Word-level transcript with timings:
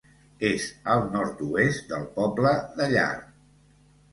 És 0.47 0.63
al 0.93 1.03
nord-oest 1.17 1.85
del 1.93 2.09
poble 2.17 2.55
de 2.81 2.89
Llar. 2.95 3.13